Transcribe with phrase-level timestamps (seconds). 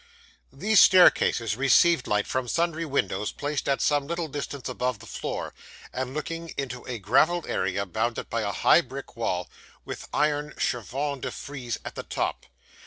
[0.51, 5.53] These staircases received light from sundry windows placed at some little distance above the floor,
[5.93, 9.47] and looking into a gravelled area bounded by a high brick wall,
[9.85, 12.47] with iron chevaux de frise at the top.